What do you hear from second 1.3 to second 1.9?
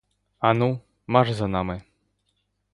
за нами!